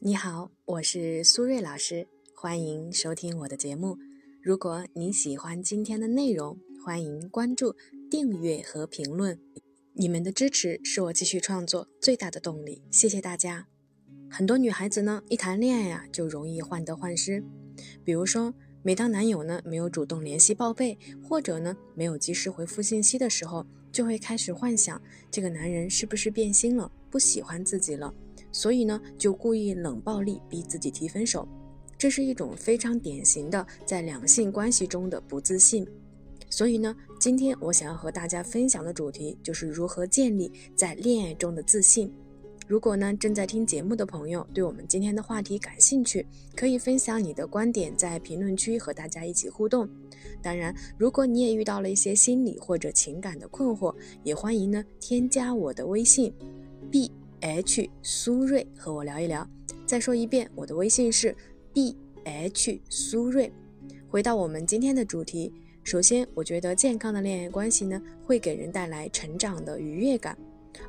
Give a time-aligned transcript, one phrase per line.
[0.00, 3.98] 你好，我是苏瑞老师，欢迎收听我的节目。
[4.40, 7.74] 如果你喜欢今天的内容，欢迎关注、
[8.08, 9.40] 订阅和评论。
[9.94, 13.66] 你们的支持是我继续创作最大的动力，谢谢大家。
[14.30, 17.42] 很多女孩子呢，一谈恋爱啊，就容易患得患失。
[18.04, 18.54] 比如说，
[18.84, 28.14] 每当男友呢没有主动联系报备，或者呢没有及时回复信息的时候，就会开始幻想这个男人是不是变心了，不喜欢自己了。
[28.50, 31.46] 所以呢，就故意冷暴力逼自己提分手，
[31.96, 35.86] 这是一种非常典型的在两性关系中的不自信。
[36.50, 42.10] 所以呢，今天我想要和大家分享的主题就是如何建立在恋爱中的自信。
[42.66, 49.88] 如果呢正在听节目的朋友对我们今天的话题感兴趣，可以分享你的观点在评论区和大家一起互动。
[50.42, 56.32] 当然，如果你也遇到了一些心理或者情感的困惑，也欢迎呢添加我的微信
[56.90, 57.10] b。
[57.40, 59.48] H 苏瑞和我聊一聊。
[59.86, 61.34] 再说一遍，我的微信是
[61.72, 63.52] b h 苏瑞。
[64.08, 65.52] 回到我们今天的主题，
[65.84, 70.36] 首先，我觉得健康的恋爱关系呢，会给人带来成长的愉悦感，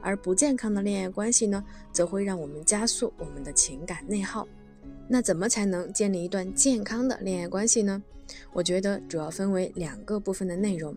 [0.01, 4.47] 而不健康的恋爱关系呢，则会让我们加速我们的情感内耗。
[5.07, 8.01] 那怎么才能建立一段健康的恋爱关系呢？
[8.53, 10.95] 我觉得主要分为两个部分的内容，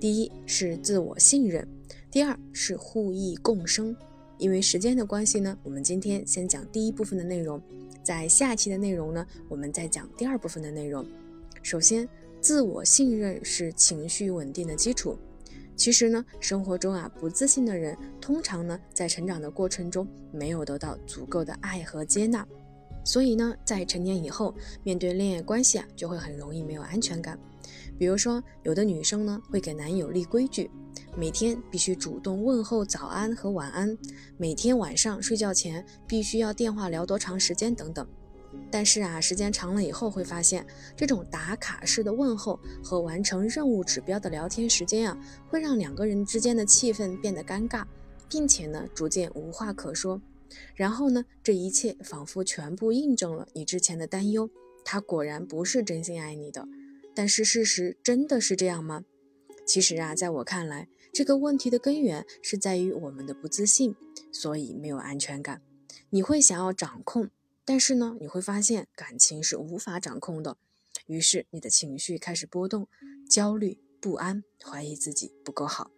[0.00, 1.66] 第一是自我信任，
[2.10, 3.94] 第二是互益共生。
[4.38, 7.60] 因为时间的关系呢，我们今天先讲第一部分的内容，
[8.02, 11.04] 在下期的内容呢，我们再讲第二部分的内容。
[11.62, 12.08] 首先，
[12.40, 15.18] 自我信任是情绪稳定的基础。
[15.74, 22.46] 其实呢，生活中啊，不自信的人通常呢，在成长的过程中没有得到足够的爱和接纳，
[23.04, 27.38] 所以呢，在成年以后，面对恋爱关系啊，就会很容易没有安全感。
[27.98, 30.70] 比如说，有的女生呢，会给男友立规矩。
[31.16, 33.98] 每天必须主动问候早安和晚安，
[34.36, 38.06] 每天晚上睡觉前必须要电话聊多长时间等等。
[38.70, 40.64] 但是啊，时间长了以后会发现，
[40.96, 47.84] 这种打卡式的问候和完成任务指标的聊天时间啊，会让两个人之间的气氛变得尴尬，
[48.28, 50.22] 并且呢，逐渐无话可说。
[50.74, 54.48] 然后呢，这一切仿佛全部印证了你之前的担忧，
[54.84, 56.66] 他果然不是真心爱你的。
[57.18, 59.04] 但是事实真的是这样吗？
[59.66, 63.96] 其实啊，在我看来，这个问题的根源是在于我们的不自信，
[64.30, 65.60] 所以没有安全感。
[66.10, 67.28] 你会想要掌控，
[67.64, 70.58] 但是呢，你会发现感情是无法掌控的，
[71.08, 72.86] 于是你的情绪开始波动，
[73.28, 75.90] 焦虑、不安，怀疑自己不够好。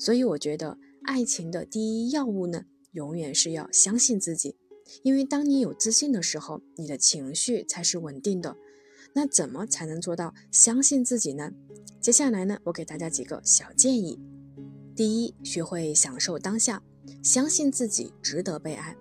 [0.00, 4.56] 所以我觉得，爱情的第一要务呢，永远是要相信自己，
[5.04, 8.56] 因为当你有自信的时候，你的情绪才是稳定的。
[9.16, 11.50] 那怎么才能做到相信自己呢？
[12.02, 14.20] 接下来呢，我给大家几个小建议。
[14.94, 16.82] 第一，学会享受当下，
[17.22, 18.94] 相信自己值得被爱。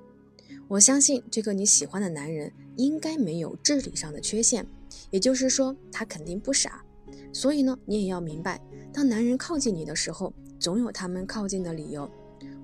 [0.69, 4.65] 我相信这个你喜欢的男人应该没有智力上的缺陷，
[5.11, 6.81] 也就是说他肯定不傻。
[7.33, 8.61] 所以呢，你也要明白，
[8.93, 12.09] 当男人靠近你的时候，总有他们靠近的理由。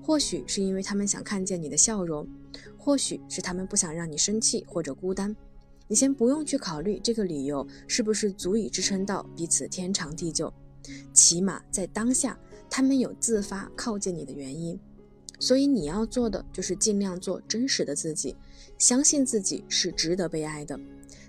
[0.02, 2.26] 或许是因为他们想看见你的笑容，
[2.78, 5.36] 或许是他们不想让你生气或者孤单。
[5.92, 10.50] 你先不用去考虑这个理由是不是足以支撑到彼此天长地久，
[11.12, 12.34] 起码在当下，
[12.70, 14.80] 他们有自发靠近你的原因。
[15.38, 18.34] 所以你要做的就是尽量做真实的自己，
[18.78, 20.80] 相信自己是值得被爱的。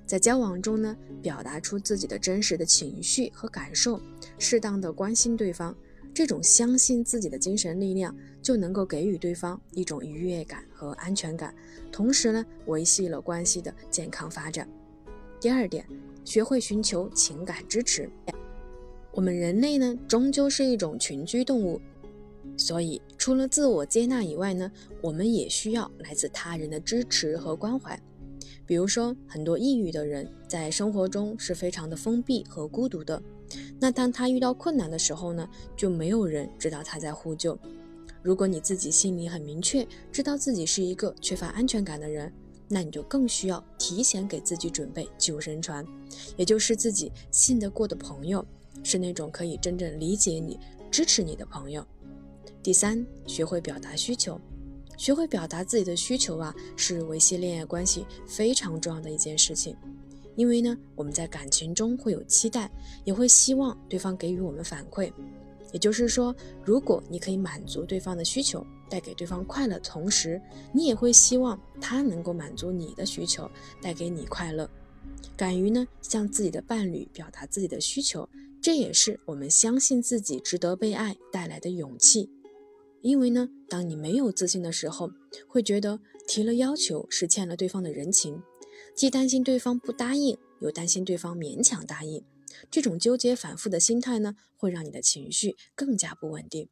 [0.06, 4.00] 在交往中呢，表达出自己的真实的情绪和感受，
[4.40, 5.76] 适当的关心对方。
[6.14, 11.54] 这种相信自己的精神力量，就能够给予对方一种愉悦感和安全感，
[11.92, 14.70] 同时呢，维系了关系的健康发展。
[15.42, 15.84] 第二点，
[16.24, 18.08] 学会寻求情感支持。
[19.12, 21.82] 我们人类呢，终究是一种群居动物，
[22.58, 24.72] 所以除了自我接纳以外呢，
[25.02, 28.00] 我们也需要来自他人的支持和关怀。
[28.66, 33.22] 比如说，很多抑郁的人在生活中是非常的封闭和孤独的。
[33.80, 37.58] 那当他遇到困难的时候呢，就没有人知道他在呼救。
[38.22, 42.32] 如果你自己心里很明确，知道自己是一个缺乏安全感的人，
[42.70, 45.86] 那你就更需要提前给自己准备救生船，
[46.38, 48.46] 也就是自己信得过的朋友，
[48.82, 50.58] 是那种可以真正理解你、
[50.90, 51.86] 支持你的朋友。
[52.62, 54.40] 第三，学会表达需求，
[54.96, 59.76] 学会表达自己的需求啊，是维系恋爱关系非常重要的一件事情。
[60.36, 62.72] 因为呢，我们在感情中会有期待，
[63.04, 65.12] 也会希望对方给予我们反馈。
[65.72, 70.40] 也就是说，如果你可以满足对方的需求，带给对方快乐，同时
[70.72, 73.50] 你也会希望他能够满足你的需求，
[73.82, 74.70] 带给你快乐。
[75.36, 78.30] 敢于呢向自己的伴侣表达自己的需求，
[78.62, 82.30] 这也是我们相信自己值得被爱带来的勇气。
[83.02, 85.10] 因为呢，当你没有自信的时候，
[85.48, 88.42] 会觉得提了要求是欠了对方的人情，
[88.96, 92.24] 既担心对方不答应，又担心对方勉强答应，
[92.70, 96.70] 这种纠结反复的心态呢，会让你的情绪更加不稳定。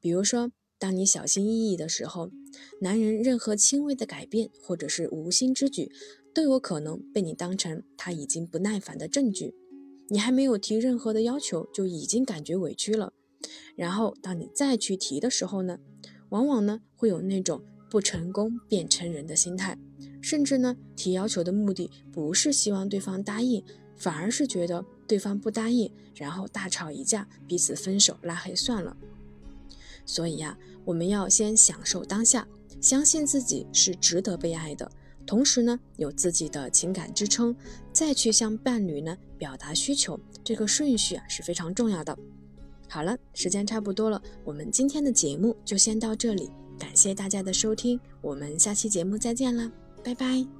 [0.00, 2.30] 比如说，当你小心翼翼的时候，
[2.80, 5.90] 男人任何轻微的改变或者是无心之举，
[6.32, 9.54] 都有可能被你当成他已经不耐烦的证据。
[10.08, 13.12] 你还没有提任何的要求，就已经感觉委屈了。
[13.74, 15.80] 然后，当你再去提的时候呢，
[16.30, 19.76] 往往呢会有那种不成功便成仁的心态，
[20.20, 23.62] 甚至呢提要求的目的不是希望对方答应，
[23.96, 28.96] 反而是觉得对方不答应，然后大吵一架，彼此分手拉黑算了。
[30.04, 32.46] 所以呀，我们要先享受当下，
[32.80, 34.90] 相信自己是值得被爱的，
[35.26, 37.54] 同时呢有自己的情感支撑，
[37.92, 42.18] 再去向伴侣呢表达需求，这个顺序啊是非常重要的。
[42.88, 49.70] 好了，时间差不多了，我们今天的节目就先到这里，感谢大家的收听，我们下期节目再见啦，
[50.04, 50.57] 拜拜。